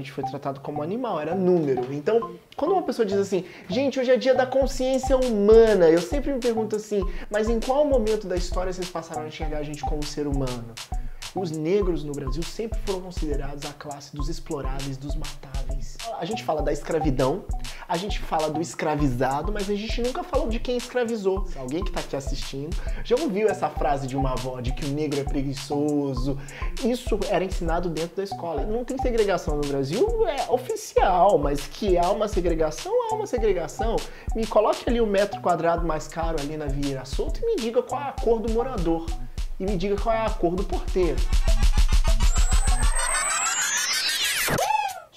[0.00, 1.92] gente foi tratado como animal, era número.
[1.92, 6.32] Então, quando uma pessoa diz assim, gente, hoje é dia da consciência humana, eu sempre
[6.32, 9.82] me pergunto assim, mas em qual momento da história vocês passaram a enxergar a gente
[9.82, 10.74] como ser humano?
[11.34, 15.14] Os negros no Brasil sempre foram considerados a classe dos exploráveis, dos
[16.18, 17.44] A gente fala da escravidão,
[17.88, 21.46] a gente fala do escravizado, mas a gente nunca falou de quem escravizou.
[21.56, 24.88] Alguém que está aqui assistindo já ouviu essa frase de uma avó de que o
[24.88, 26.38] negro é preguiçoso.
[26.84, 28.64] Isso era ensinado dentro da escola.
[28.64, 33.96] Não tem segregação no Brasil, é oficial, mas que há uma segregação, há uma segregação.
[34.34, 37.82] Me coloque ali o metro quadrado mais caro ali na Vieira Solto e me diga
[37.82, 39.06] qual é a cor do morador
[39.58, 41.16] e me diga qual é a cor do porteiro.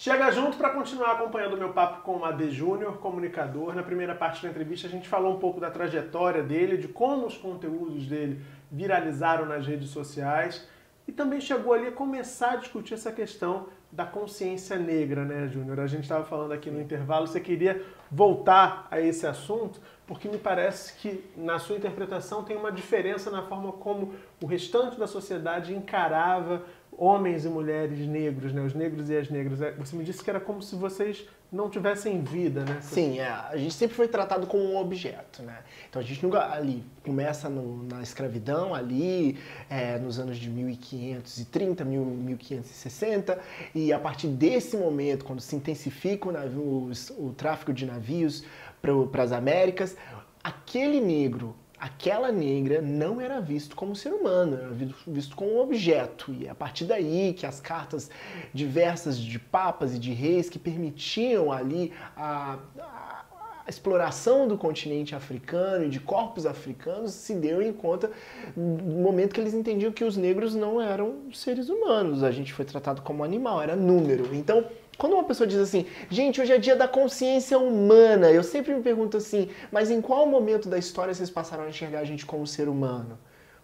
[0.03, 3.73] Chega junto para continuar acompanhando o meu papo com o AD Júnior, comunicador.
[3.73, 7.25] Na primeira parte da entrevista a gente falou um pouco da trajetória dele, de como
[7.25, 10.67] os conteúdos dele viralizaram nas redes sociais
[11.07, 15.79] e também chegou ali a começar a discutir essa questão da consciência negra, né, Júnior?
[15.79, 20.37] A gente estava falando aqui no intervalo, você queria voltar a esse assunto, porque me
[20.37, 25.73] parece que na sua interpretação tem uma diferença na forma como o restante da sociedade
[25.73, 26.63] encarava
[27.03, 28.61] homens e mulheres negros, né?
[28.61, 29.61] os negros e as negras.
[29.61, 32.79] É, você me disse que era como se vocês não tivessem vida, né?
[32.81, 33.27] Sim, é.
[33.27, 35.59] a gente sempre foi tratado como um objeto, né?
[35.87, 39.37] Então a gente nunca ali começa no, na escravidão ali
[39.69, 43.39] é, nos anos de 1530, 1560
[43.75, 48.43] e a partir desse momento, quando se intensifica o, navio, o, o tráfico de navios
[48.81, 49.95] para as Américas,
[50.43, 54.69] aquele negro, aquela negra não era visto como ser humano, era
[55.05, 56.31] visto como um objeto.
[56.31, 58.09] E é a partir daí que as cartas
[58.53, 63.25] diversas de papas e de reis que permitiam ali a, a,
[63.65, 68.09] a exploração do continente africano e de corpos africanos se deu em conta
[68.55, 72.23] no momento que eles entendiam que os negros não eram seres humanos.
[72.23, 74.33] A gente foi tratado como animal, era número.
[74.33, 74.63] Então,
[75.03, 78.81] quando uma pessoa diz assim, gente, hoje é dia da consciência humana, eu sempre me
[78.81, 82.47] pergunto assim, mas em qual momento da história vocês passaram a enxergar a gente como
[82.47, 83.19] ser humano?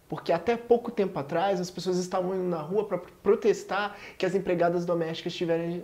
[0.10, 4.36] Porque até pouco tempo atrás as pessoas estavam indo na rua para protestar que as
[4.36, 5.34] empregadas domésticas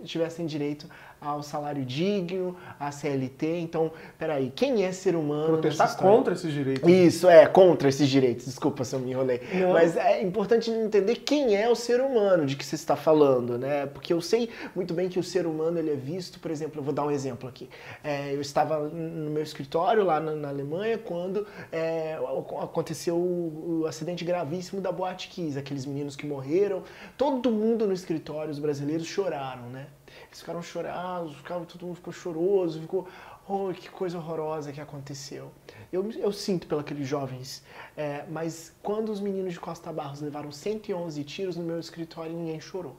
[0.04, 0.86] tivessem direito
[1.20, 3.58] ao salário digno, à CLT.
[3.60, 5.58] Então, peraí, quem é ser humano?
[5.58, 6.88] Protestar contra esses direitos.
[6.88, 8.46] Isso, é, contra esses direitos.
[8.46, 9.40] Desculpa se eu me enrolei.
[9.52, 9.72] Não.
[9.72, 13.86] Mas é importante entender quem é o ser humano de que você está falando, né?
[13.86, 16.84] Porque eu sei muito bem que o ser humano ele é visto, por exemplo, eu
[16.84, 17.68] vou dar um exemplo aqui.
[18.02, 22.18] É, eu estava no meu escritório lá na, na Alemanha quando é,
[22.60, 26.82] aconteceu o, o, acidente gravíssimo da Boate Kiss, aqueles meninos que morreram.
[27.16, 29.86] Todo mundo no escritório, os brasileiros choraram, né?
[30.36, 33.08] Eles ficaram chorados, ficaram, todo mundo ficou choroso, ficou,
[33.48, 35.50] oh, que coisa horrorosa que aconteceu.
[35.90, 37.64] Eu, eu sinto pelos jovens,
[37.96, 42.60] é, mas quando os meninos de Costa Barros levaram 111 tiros no meu escritório, ninguém
[42.60, 42.98] chorou.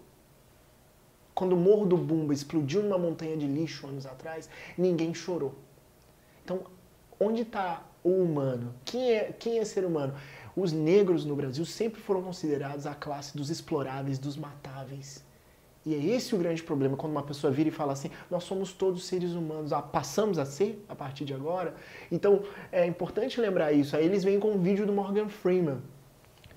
[1.35, 5.53] Quando o Morro do Bumba explodiu numa montanha de lixo anos atrás, ninguém chorou.
[6.43, 6.61] Então,
[7.19, 8.73] onde está o humano?
[8.83, 10.15] Quem é, quem é ser humano?
[10.55, 15.26] Os negros no Brasil sempre foram considerados a classe dos exploráveis, dos matáveis.
[15.87, 18.73] E é esse o grande problema, quando uma pessoa vira e fala assim, nós somos
[18.73, 21.73] todos seres humanos, ah, passamos a ser a partir de agora.
[22.11, 22.43] Então,
[22.73, 23.95] é importante lembrar isso.
[23.95, 25.77] Aí eles vêm com um vídeo do Morgan Freeman,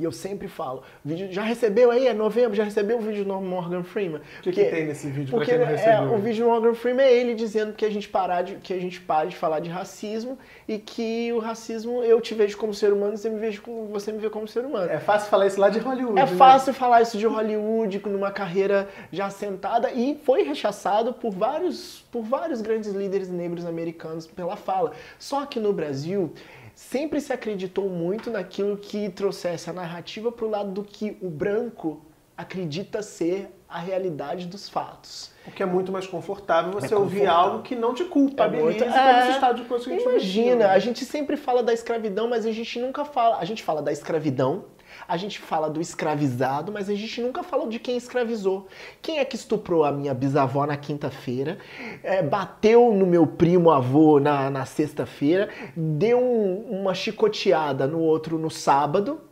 [0.00, 3.34] e eu sempre falo, vídeo, já recebeu aí, é novembro, já recebeu o vídeo do
[3.38, 4.22] Morgan Freeman?
[4.38, 6.15] O que, que, tem nesse vídeo porque pra quem não recebeu?
[6.15, 8.72] É, o vídeo do Morgan Freeman é ele dizendo que a gente parar de, que
[8.72, 12.72] a gente pare de falar de racismo e que o racismo eu te vejo como
[12.72, 14.91] ser humano, você me vejo como, você me vê como ser humano.
[14.91, 16.19] É fácil falar isso lá de Hollywood.
[16.19, 16.27] É né?
[16.27, 22.22] fácil falar isso de Hollywood, numa carreira já assentada e foi rechaçado por vários, por
[22.22, 24.93] vários grandes líderes negros americanos pela fala.
[25.19, 26.33] Só que no Brasil
[26.80, 31.28] sempre se acreditou muito naquilo que trouxesse a narrativa para o lado do que o
[31.28, 32.00] branco
[32.34, 35.30] acredita ser a realidade dos fatos.
[35.44, 38.98] Porque é muito mais confortável você é ouvir algo que não te culpabiliza é muito,
[38.98, 42.28] é, esse estado de coisa que a gente Imagina, a gente sempre fala da escravidão,
[42.28, 43.38] mas a gente nunca fala.
[43.38, 44.64] A gente fala da escravidão,
[45.06, 48.69] a gente fala do escravizado, mas a gente nunca fala de quem escravizou.
[49.01, 51.59] Quem é que estuprou a minha bisavó na quinta-feira,
[52.03, 58.39] é, bateu no meu primo avô na, na sexta-feira, deu um, uma chicoteada no outro
[58.39, 59.29] no sábado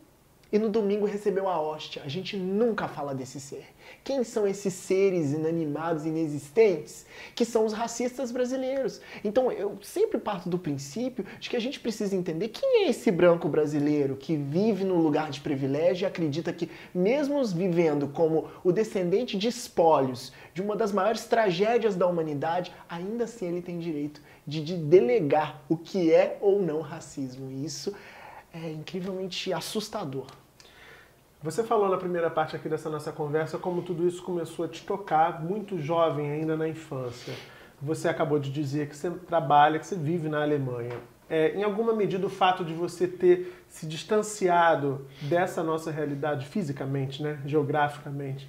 [0.50, 2.02] e no domingo recebeu a hóstia?
[2.04, 3.66] A gente nunca fala desse ser.
[4.02, 7.04] Quem são esses seres inanimados, inexistentes?
[7.34, 9.00] Que são os racistas brasileiros.
[9.22, 13.10] Então eu sempre parto do princípio de que a gente precisa entender quem é esse
[13.10, 18.72] branco brasileiro que vive no lugar de privilégio e acredita que, mesmo vivendo como o
[18.72, 24.20] descendente de espólios de uma das maiores tragédias da humanidade, ainda assim ele tem direito
[24.46, 27.50] de, de delegar o que é ou não racismo.
[27.50, 27.94] E isso
[28.64, 30.26] é incrivelmente assustador.
[31.43, 34.84] Você falou na primeira parte aqui dessa nossa conversa como tudo isso começou a te
[34.84, 37.32] tocar muito jovem, ainda na infância.
[37.81, 40.96] Você acabou de dizer que você trabalha, que você vive na Alemanha.
[41.31, 47.22] É, em alguma medida, o fato de você ter se distanciado dessa nossa realidade fisicamente,
[47.22, 48.49] né, geograficamente,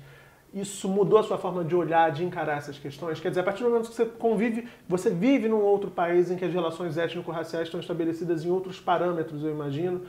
[0.54, 3.20] isso mudou a sua forma de olhar, de encarar essas questões?
[3.20, 6.36] Quer dizer, a partir do momento que você convive, você vive num outro país em
[6.36, 10.02] que as relações étnico-raciais estão estabelecidas em outros parâmetros, eu imagino,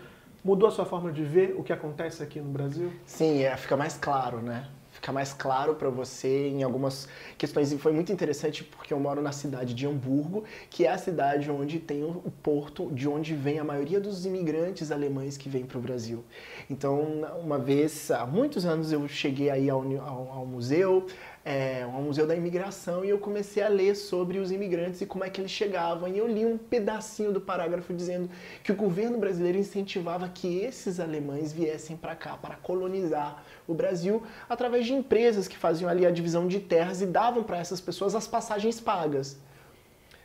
[0.42, 2.90] Mudou a sua forma de ver o que acontece aqui no Brasil?
[3.04, 4.66] Sim, é, fica mais claro, né?
[5.00, 7.08] Fica mais claro para você em algumas
[7.38, 7.72] questões.
[7.72, 11.50] E foi muito interessante porque eu moro na cidade de Hamburgo, que é a cidade
[11.50, 15.78] onde tem o porto de onde vem a maioria dos imigrantes alemães que vêm para
[15.78, 16.22] o Brasil.
[16.68, 17.00] Então,
[17.42, 21.06] uma vez, há muitos anos, eu cheguei aí ao, ao, ao museu,
[21.44, 25.24] é, um museu da imigração e eu comecei a ler sobre os imigrantes e como
[25.24, 26.08] é que eles chegavam.
[26.08, 28.28] E eu li um pedacinho do parágrafo dizendo
[28.62, 34.22] que o governo brasileiro incentivava que esses alemães viessem para cá para colonizar o Brasil
[34.48, 38.14] através de empresas que faziam ali a divisão de terras e davam para essas pessoas
[38.14, 39.38] as passagens pagas.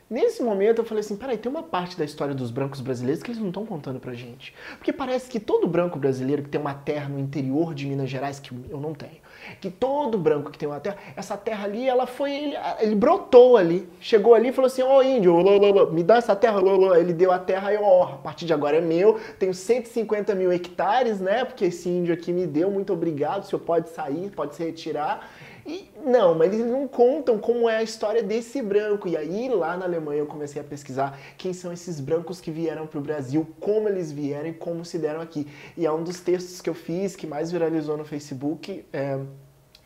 [0.08, 3.30] Nesse momento eu falei assim, peraí, tem uma parte da história dos brancos brasileiros que
[3.32, 4.54] eles não estão contando pra gente.
[4.76, 8.38] Porque parece que todo branco brasileiro que tem uma terra no interior de Minas Gerais,
[8.38, 9.18] que eu não tenho,
[9.60, 13.56] que todo branco que tem uma terra, essa terra ali, ela foi, ele, ele brotou
[13.56, 15.36] ali, chegou ali e falou assim, ô oh, índio,
[15.92, 16.60] me dá essa terra,
[16.98, 20.52] ele deu a terra e ó, a partir de agora é meu, tenho 150 mil
[20.52, 24.54] hectares, né, porque esse índio aqui me deu, muito obrigado, o senhor pode sair, pode
[24.54, 25.28] se retirar,
[25.66, 29.08] e não, mas eles não contam como é a história desse branco.
[29.08, 32.86] E aí lá na Alemanha eu comecei a pesquisar quem são esses brancos que vieram
[32.86, 35.44] para o Brasil, como eles vieram e como se deram aqui.
[35.76, 39.18] E é um dos textos que eu fiz que mais viralizou no Facebook, é,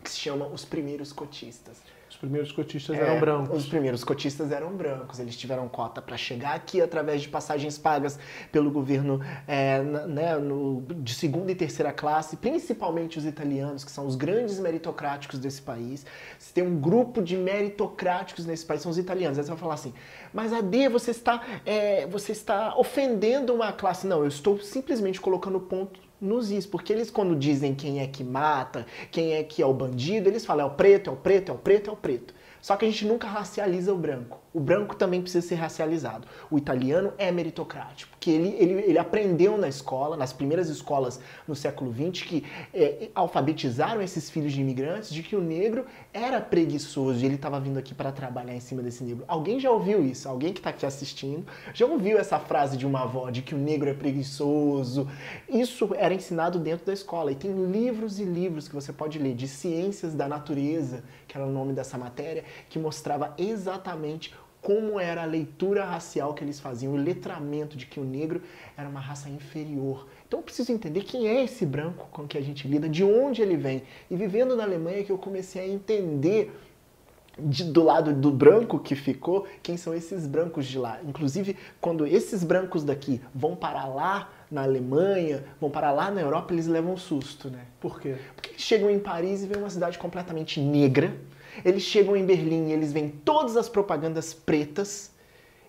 [0.02, 1.82] que se chama Os Primeiros Cotistas
[2.20, 3.58] primeiros cotistas é, eram brancos.
[3.58, 5.19] Os primeiros cotistas eram brancos.
[5.19, 8.19] Eles tiveram cota para chegar aqui através de passagens pagas
[8.52, 14.06] pelo governo é, né, no, de segunda e terceira classe, principalmente os italianos, que são
[14.06, 16.05] os grandes meritocráticos desse país.
[16.38, 19.38] Se tem um grupo de meritocráticos nesse país, são os italianos.
[19.38, 19.94] Aí você vai falar assim,
[20.32, 24.06] mas Ade, você está, é, você está ofendendo uma classe.
[24.06, 28.23] Não, eu estou simplesmente colocando ponto nos is, porque eles quando dizem quem é que
[28.23, 31.51] mata, quem é que é o bandido, eles falam é o preto, é o preto,
[31.51, 32.35] é o preto, é o preto.
[32.61, 34.39] Só que a gente nunca racializa o branco.
[34.52, 36.26] O branco também precisa ser racializado.
[36.50, 41.55] O italiano é meritocrático, porque ele, ele, ele aprendeu na escola, nas primeiras escolas no
[41.55, 42.44] século XX, que
[42.75, 47.61] é, alfabetizaram esses filhos de imigrantes de que o negro era preguiçoso e ele estava
[47.61, 49.25] vindo aqui para trabalhar em cima desse negro.
[49.29, 50.29] Alguém já ouviu isso?
[50.29, 53.58] Alguém que está aqui assistindo já ouviu essa frase de uma avó de que o
[53.58, 55.08] negro é preguiçoso?
[55.49, 59.35] Isso era ensinado dentro da escola e tem livros e livros que você pode ler
[59.35, 65.23] de ciências da natureza, que era o nome dessa matéria, que mostrava exatamente como era
[65.23, 68.43] a leitura racial que eles faziam, o letramento de que o negro
[68.77, 70.07] era uma raça inferior.
[70.27, 73.41] Então eu preciso entender quem é esse branco com que a gente lida, de onde
[73.43, 73.83] ele vem.
[74.11, 76.53] E vivendo na Alemanha que eu comecei a entender
[77.39, 81.01] de, do lado do branco que ficou, quem são esses brancos de lá.
[81.07, 86.52] Inclusive, quando esses brancos daqui vão para lá na Alemanha, vão para lá na Europa,
[86.52, 87.67] eles levam susto, né?
[87.81, 88.17] Por quê?
[88.35, 91.14] Porque eles chegam em Paris e veem uma cidade completamente negra,
[91.64, 95.12] eles chegam em Berlim e eles veem todas as propagandas pretas.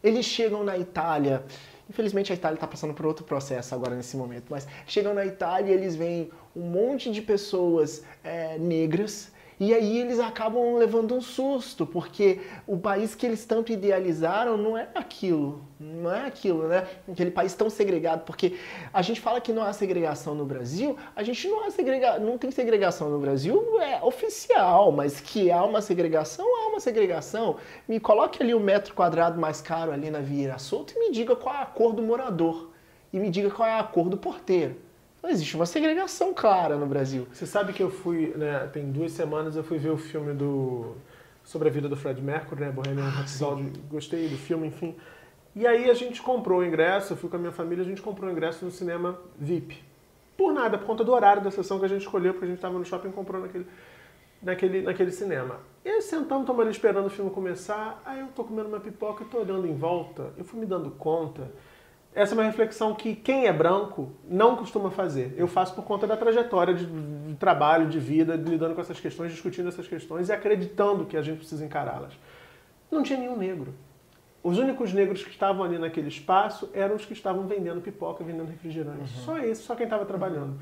[0.03, 1.43] Eles chegam na Itália.
[1.89, 5.71] Infelizmente a Itália está passando por outro processo agora nesse momento, mas chegam na Itália
[5.71, 9.31] e eles veem um monte de pessoas é, negras
[9.61, 14.75] e aí eles acabam levando um susto, porque o país que eles tanto idealizaram não
[14.75, 16.87] é aquilo, não é aquilo, né?
[17.07, 18.57] Aquele país tão segregado, porque
[18.91, 22.17] a gente fala que não há segregação no Brasil, a gente não há segrega...
[22.17, 27.57] não tem segregação no Brasil, é oficial, mas que há uma segregação, há uma segregação.
[27.87, 31.11] Me coloque ali o um metro quadrado mais caro ali na Vieira Solto e me
[31.11, 32.71] diga qual é a cor do morador.
[33.13, 34.75] E me diga qual é a cor do porteiro.
[35.21, 37.27] Não existe uma segregação clara no Brasil.
[37.31, 40.95] Você sabe que eu fui, né, tem duas semanas eu fui ver o filme do
[41.43, 44.95] sobre a vida do Fred Mercury, né, Bohemian ah, Rhapsody, gostei do filme, enfim.
[45.55, 48.01] E aí a gente comprou o ingresso, eu fui com a minha família, a gente
[48.01, 49.83] comprou o ingresso no cinema VIP.
[50.37, 52.57] Por nada, por conta do horário da sessão que a gente escolheu, porque a gente
[52.57, 53.67] estava no shopping e comprou naquele,
[54.41, 55.59] naquele, naquele cinema.
[55.83, 59.23] E aí sentando, estamos ali esperando o filme começar, aí eu tô comendo uma pipoca
[59.23, 61.51] e tô olhando em volta, eu fui me dando conta
[62.13, 65.33] essa é uma reflexão que quem é branco não costuma fazer.
[65.37, 69.31] Eu faço por conta da trajetória de, de trabalho, de vida, lidando com essas questões,
[69.31, 72.13] discutindo essas questões e acreditando que a gente precisa encará-las.
[72.91, 73.73] Não tinha nenhum negro.
[74.43, 78.49] Os únicos negros que estavam ali naquele espaço eram os que estavam vendendo pipoca, vendendo
[78.49, 78.99] refrigerante.
[78.99, 79.23] Uhum.
[79.23, 80.59] Só isso, só quem estava trabalhando.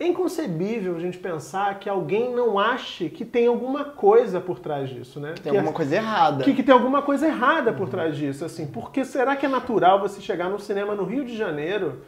[0.00, 4.88] É inconcebível a gente pensar que alguém não ache que tem alguma coisa por trás
[4.88, 5.32] disso, né?
[5.34, 6.44] Que tem que alguma é, coisa errada.
[6.44, 7.90] Que, que, tem alguma coisa errada por uhum.
[7.90, 8.66] trás disso, assim.
[8.66, 12.00] Porque será que é natural você chegar num cinema no Rio de Janeiro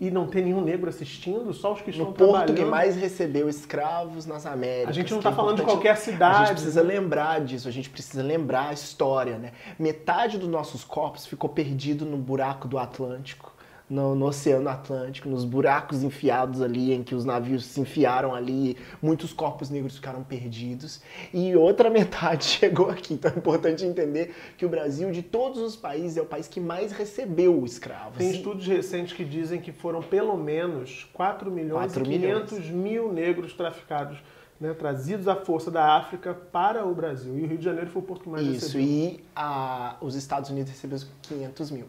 [0.00, 2.46] e não ter nenhum negro assistindo, só os que estão no trabalhando.
[2.46, 4.88] porto que mais recebeu escravos nas Américas.
[4.88, 6.36] A gente não que é está falando de qualquer cidade.
[6.36, 9.52] A gente precisa lembrar disso, a gente precisa lembrar a história, né?
[9.78, 13.53] Metade dos nossos corpos ficou perdido no buraco do Atlântico,
[13.88, 18.76] no, no Oceano Atlântico, nos buracos enfiados ali, em que os navios se enfiaram ali,
[19.02, 23.14] muitos corpos negros ficaram perdidos, e outra metade chegou aqui.
[23.14, 26.60] Então é importante entender que o Brasil, de todos os países, é o país que
[26.60, 28.16] mais recebeu escravos.
[28.16, 33.12] Tem estudos recentes que dizem que foram pelo menos 4 milhões 4 e 500 mil
[33.12, 34.18] negros traficados,
[34.58, 37.38] né, trazidos à força da África para o Brasil.
[37.38, 38.86] E o Rio de Janeiro foi o porto que mais Isso, recebeu.
[38.86, 41.86] e a- os Estados Unidos recebeu 500 mil.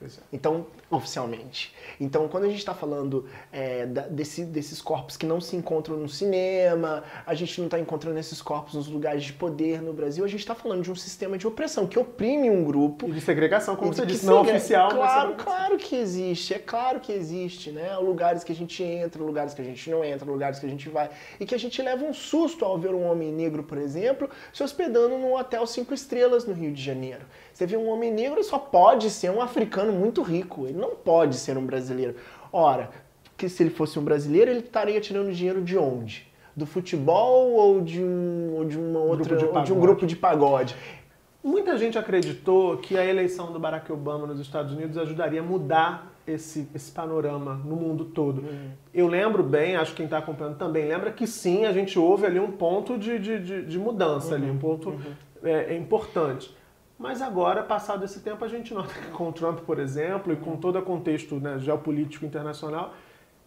[0.00, 0.06] É.
[0.32, 1.74] Então, oficialmente.
[2.00, 5.96] Então, quando a gente está falando é, da- desse- desses corpos que não se encontram
[5.96, 10.24] no cinema, a gente não está encontrando esses corpos nos lugares de poder no Brasil,
[10.24, 13.08] a gente está falando de um sistema de opressão que oprime um grupo.
[13.08, 15.44] E de segregação, como você que disse, não segre- oficial, mas Claro, segregação.
[15.58, 17.96] claro que existe, é claro que existe, né?
[17.96, 20.88] Lugares que a gente entra, lugares que a gente não entra, lugares que a gente
[20.88, 21.10] vai.
[21.40, 24.62] E que a gente leva um susto ao ver um homem negro, por exemplo, se
[24.62, 27.22] hospedando num hotel cinco estrelas no Rio de Janeiro.
[27.58, 31.34] Você vê um homem negro, só pode ser um africano muito rico, ele não pode
[31.34, 32.14] ser um brasileiro.
[32.52, 32.88] Ora,
[33.36, 36.24] que se ele fosse um brasileiro, ele estaria tirando dinheiro de onde?
[36.54, 40.14] Do futebol ou de um, ou de uma outra, de ou de um grupo de
[40.14, 40.76] pagode?
[41.42, 46.14] Muita gente acreditou que a eleição do Barack Obama nos Estados Unidos ajudaria a mudar
[46.28, 48.44] esse, esse panorama no mundo todo.
[48.94, 52.24] Eu lembro bem, acho que quem está acompanhando também lembra que sim, a gente houve
[52.24, 54.94] ali um ponto de, de, de, de mudança ali, um ponto
[55.42, 56.56] é, é importante.
[56.98, 60.36] Mas agora, passado esse tempo, a gente nota que com o Trump, por exemplo, e
[60.36, 62.92] com todo o contexto né, geopolítico internacional,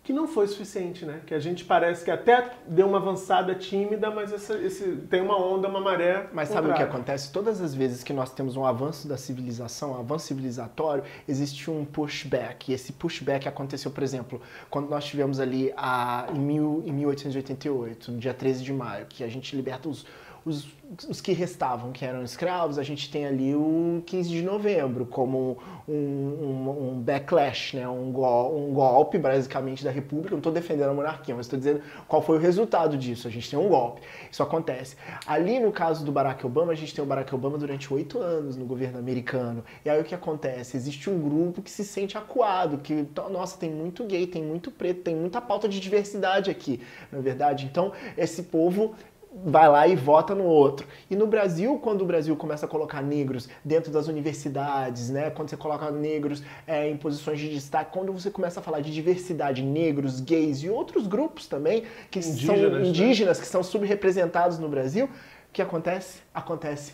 [0.03, 1.21] que não foi suficiente, né?
[1.27, 5.37] Que a gente parece que até deu uma avançada tímida, mas essa- esse, tem uma
[5.39, 6.27] onda, uma maré.
[6.33, 7.31] Mas sabe o que acontece?
[7.31, 11.85] Todas as vezes que nós temos um avanço da civilização, um avanço civilizatório, existe um
[11.85, 12.71] pushback.
[12.71, 14.41] E esse pushback aconteceu, por exemplo,
[14.71, 19.23] quando nós tivemos ali a, em, mil, em 1888, no dia 13 de maio, que
[19.23, 20.03] a gente liberta os,
[20.43, 20.67] os,
[21.07, 25.57] os que restavam, que eram escravos, a gente tem ali o 15 de novembro como
[25.87, 27.87] um, um, um backlash, né?
[27.87, 30.31] um, gol, um golpe, basicamente, da República.
[30.31, 33.27] Não estou defendendo a monarquia, mas estou dizendo qual foi o resultado disso.
[33.27, 34.01] A gente tem um golpe.
[34.31, 34.95] Isso acontece.
[35.27, 38.57] Ali, no caso do Barack Obama, a gente tem o Barack Obama durante oito anos
[38.57, 39.63] no governo americano.
[39.85, 40.75] E aí o que acontece?
[40.75, 45.01] Existe um grupo que se sente acuado, que, nossa, tem muito gay, tem muito preto,
[45.01, 46.81] tem muita pauta de diversidade aqui,
[47.11, 47.65] na verdade.
[47.65, 48.95] Então, esse povo
[49.33, 50.85] vai lá e vota no outro.
[51.09, 55.49] E no Brasil, quando o Brasil começa a colocar negros dentro das universidades, né, quando
[55.49, 59.61] você coloca negros é, em posições de destaque, quando você começa a falar de diversidade,
[59.61, 62.87] negros, gays e outros grupos também que são Indígenas, né?
[62.87, 66.19] indígenas, que são subrepresentados no Brasil, o que acontece?
[66.33, 66.93] Acontece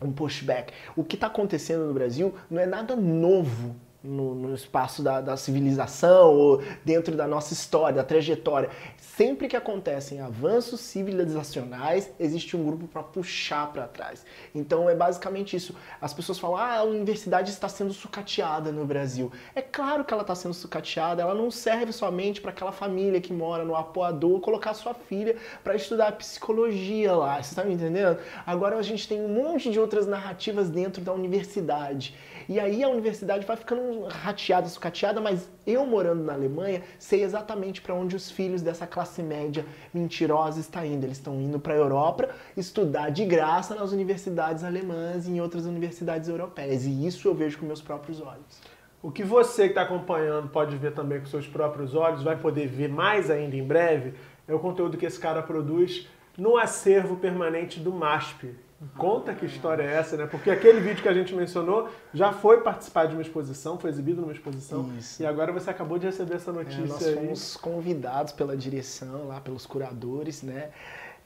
[0.00, 0.72] um pushback.
[0.96, 5.36] O que está acontecendo no Brasil não é nada novo no, no espaço da, da
[5.36, 8.70] civilização ou dentro da nossa história, da trajetória.
[8.96, 14.24] Sempre que acontecem avanços civilizacionais, existe um grupo para puxar para trás.
[14.54, 15.74] Então é basicamente isso.
[16.00, 19.32] As pessoas falam: ah, a universidade está sendo sucateada no Brasil.
[19.54, 23.32] É claro que ela está sendo sucateada, ela não serve somente para aquela família que
[23.32, 27.42] mora no apoador colocar sua filha para estudar psicologia lá.
[27.42, 28.18] Você está me entendendo?
[28.46, 32.14] Agora a gente tem um monte de outras narrativas dentro da universidade.
[32.48, 37.82] E aí a universidade vai ficando rateada, sucateada, mas eu morando na Alemanha sei exatamente
[37.82, 41.04] para onde os filhos dessa classe média mentirosa estão indo.
[41.04, 45.66] Eles estão indo para a Europa estudar de graça nas universidades alemãs e em outras
[45.66, 46.86] universidades europeias.
[46.86, 48.62] E isso eu vejo com meus próprios olhos.
[49.02, 52.66] O que você que está acompanhando pode ver também com seus próprios olhos, vai poder
[52.66, 54.14] ver mais ainda em breve,
[54.48, 58.56] é o conteúdo que esse cara produz no acervo permanente do MASP.
[58.96, 60.26] Conta que história é essa, né?
[60.26, 64.20] Porque aquele vídeo que a gente mencionou já foi participar de uma exposição, foi exibido
[64.20, 64.88] numa exposição.
[64.96, 65.20] Isso.
[65.20, 67.14] E agora você acabou de receber essa É, notícia nós aí.
[67.14, 70.70] fomos convidados pela direção lá, pelos curadores, né?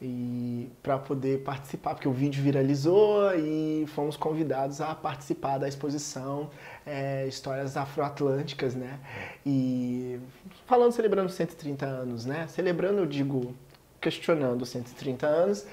[0.00, 6.50] E para poder participar, porque o vídeo viralizou e fomos convidados a participar da exposição
[6.86, 8.98] é, Histórias Afroatlânticas, né?
[9.46, 10.18] E
[10.66, 12.46] falando, celebrando 130 anos, né?
[12.48, 13.54] Celebrando, eu digo,
[14.02, 15.66] questionando os 130 anos.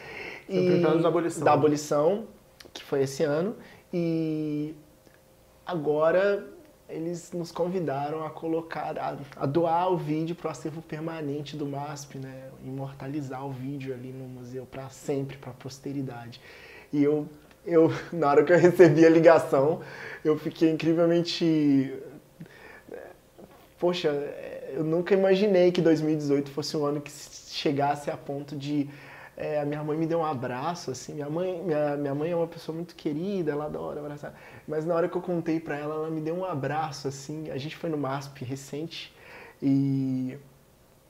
[0.48, 1.44] 130 anos da abolição.
[1.44, 2.28] Da abolição,
[2.74, 3.56] que foi esse ano.
[3.92, 4.74] E
[5.66, 6.48] agora
[6.88, 11.66] eles nos convidaram a colocar, a, a doar o vídeo para o acervo permanente do
[11.66, 12.50] MASP, né?
[12.64, 16.42] Imortalizar o vídeo ali no museu para sempre, para a posteridade.
[16.92, 17.28] E eu,
[17.66, 19.82] eu, na hora que eu recebi a ligação,
[20.24, 21.94] eu fiquei incrivelmente.
[23.78, 24.10] Poxa,
[24.74, 28.90] eu nunca imaginei que 2018 fosse um ano que chegasse a ponto de
[29.40, 32.36] é, a minha mãe me deu um abraço, assim, minha mãe, minha, minha mãe é
[32.36, 34.34] uma pessoa muito querida, ela adora abraçar,
[34.68, 37.58] mas na hora que eu contei pra ela, ela me deu um abraço, assim, a
[37.58, 39.16] gente foi no MASP recente,
[39.62, 40.38] E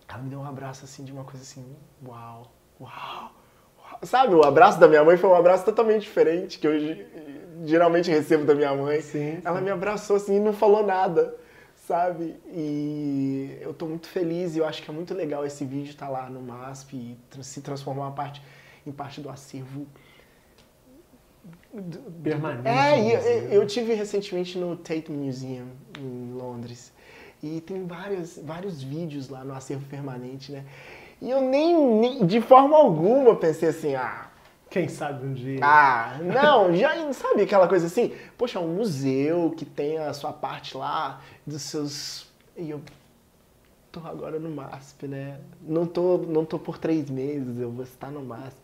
[0.08, 1.66] ela me deu um abraço assim de uma coisa assim,
[2.08, 3.32] uau, uau.
[3.78, 4.00] uau.
[4.04, 6.74] Sabe, o abraço da minha mãe foi um abraço totalmente diferente que eu
[7.66, 9.02] geralmente recebo da minha mãe.
[9.02, 11.36] Sim, ela me abraçou assim e não falou nada,
[11.90, 12.36] sabe?
[12.46, 16.06] E eu tô muito feliz e eu acho que é muito legal esse vídeo estar
[16.06, 18.44] tá lá no MASP e se transformar uma parte,
[18.86, 19.88] em parte do acervo
[22.22, 22.68] permanente.
[22.68, 25.70] É, eu, eu tive recentemente no Tate Museum
[26.00, 26.94] em Londres
[27.42, 30.66] e tem vários, vários vídeos lá no acervo permanente, né?
[31.20, 34.29] E eu nem, nem de forma alguma pensei assim, ah,
[34.70, 35.60] quem sabe um dia.
[35.64, 38.16] Ah, não, já sabe aquela coisa assim?
[38.38, 42.28] Poxa, um museu que tem a sua parte lá dos seus.
[42.56, 42.82] E eu
[43.92, 45.40] tô agora no MASP, né?
[45.62, 48.60] Não tô, não tô por três meses, eu vou estar no MASP.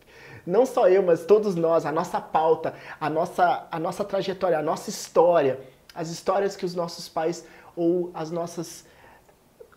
[0.45, 4.61] Não só eu, mas todos nós, a nossa pauta, a nossa, a nossa trajetória, a
[4.61, 5.59] nossa história,
[5.93, 7.45] as histórias que os nossos pais
[7.75, 8.85] ou as nossas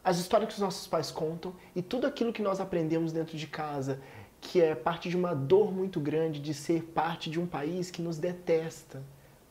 [0.04, 3.46] as histórias que os nossos pais contam e tudo aquilo que nós aprendemos dentro de
[3.46, 4.00] casa,
[4.40, 8.02] que é parte de uma dor muito grande de ser parte de um país que
[8.02, 9.02] nos detesta.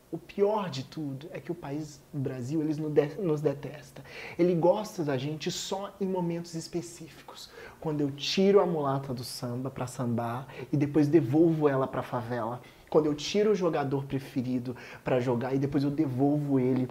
[0.09, 4.01] O pior de tudo é que o país, o Brasil, eles nos detesta.
[4.39, 7.49] Ele gosta da gente só em momentos específicos.
[7.81, 12.61] Quando eu tiro a mulata do samba para sambar e depois devolvo ela para favela.
[12.89, 16.87] Quando eu tiro o jogador preferido para jogar e depois eu devolvo ele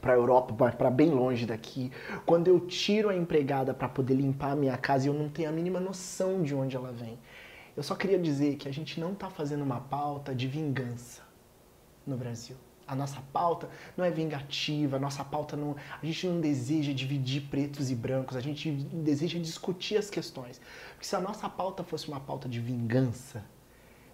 [0.00, 1.90] para Europa, para bem longe daqui.
[2.24, 5.48] Quando eu tiro a empregada para poder limpar a minha casa e eu não tenho
[5.48, 7.18] a mínima noção de onde ela vem.
[7.76, 11.22] Eu só queria dizer que a gente não está fazendo uma pauta de vingança
[12.06, 12.56] no Brasil.
[12.86, 15.76] A nossa pauta não é vingativa, a nossa pauta não.
[16.02, 20.60] A gente não deseja dividir pretos e brancos, a gente deseja discutir as questões.
[20.90, 23.42] Porque se a nossa pauta fosse uma pauta de vingança,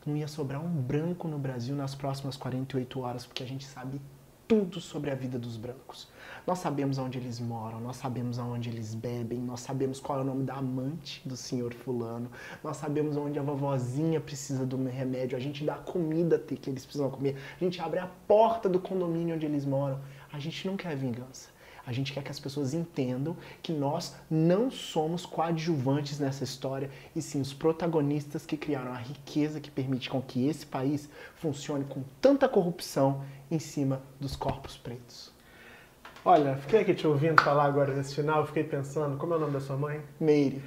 [0.06, 4.00] não ia sobrar um branco no Brasil nas próximas 48 horas, porque a gente sabe
[4.48, 6.08] tudo sobre a vida dos brancos.
[6.46, 10.24] Nós sabemos onde eles moram, nós sabemos onde eles bebem, nós sabemos qual é o
[10.24, 12.30] nome da amante do senhor fulano,
[12.64, 16.86] nós sabemos onde a vovozinha precisa do remédio, a gente dá a comida que eles
[16.86, 20.00] precisam comer, a gente abre a porta do condomínio onde eles moram.
[20.32, 21.50] A gente não quer vingança.
[21.88, 27.22] A gente quer que as pessoas entendam que nós não somos coadjuvantes nessa história, e
[27.22, 32.02] sim os protagonistas que criaram a riqueza que permite com que esse país funcione com
[32.20, 35.32] tanta corrupção em cima dos corpos pretos.
[36.22, 39.54] Olha, fiquei aqui te ouvindo falar agora nesse final, fiquei pensando, como é o nome
[39.54, 40.02] da sua mãe?
[40.20, 40.62] Meire.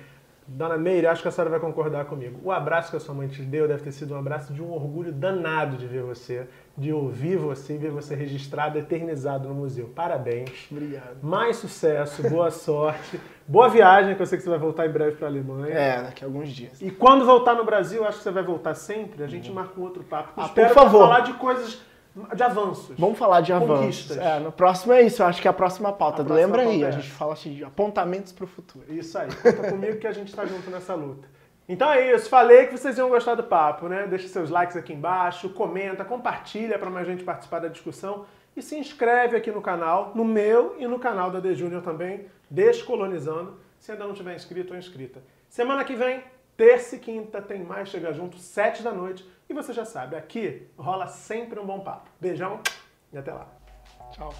[0.54, 2.40] Dona Meire, acho que a senhora vai concordar comigo.
[2.44, 4.72] O abraço que a sua mãe te deu deve ter sido um abraço de um
[4.72, 6.46] orgulho danado de ver você,
[6.78, 9.90] de ouvir você e ver você registrado, eternizado no museu.
[9.96, 10.68] Parabéns.
[10.70, 11.18] Obrigado.
[11.24, 15.16] Mais sucesso, boa sorte, boa viagem, que eu sei que você vai voltar em breve
[15.16, 15.74] para a Alemanha.
[15.74, 16.82] É, daqui a alguns dias.
[16.82, 19.56] E quando voltar no Brasil, acho que você vai voltar sempre, a gente uhum.
[19.56, 20.34] marca um outro papo.
[20.36, 21.02] Ah, por favor.
[21.04, 21.82] falar de coisas
[22.36, 22.97] de avanços.
[22.97, 24.17] Vamos falar de avanços.
[24.17, 26.21] É, no próximo é isso, eu acho que é a próxima pauta.
[26.21, 26.88] A próxima Lembra pauta aí, é.
[26.88, 28.86] a gente fala assim, de apontamentos para o futuro.
[28.89, 31.28] Isso aí, conta comigo que a gente está junto nessa luta.
[31.69, 34.06] Então é isso, falei que vocês iam gostar do papo, né?
[34.06, 38.26] Deixa seus likes aqui embaixo, comenta, compartilha para mais gente participar da discussão
[38.58, 42.26] e se inscreve aqui no canal, no meu e no canal da The Junior também,
[42.50, 45.24] Descolonizando, se ainda não tiver inscrito ou inscrita.
[45.47, 46.21] Semana que vem,
[46.62, 49.28] Terça e quinta tem mais Chega Junto, sete da noite.
[49.50, 52.08] E você já sabe, aqui rola sempre um bom papo.
[52.19, 52.62] Beijão
[53.12, 53.47] e até lá.
[54.12, 54.32] Tchau.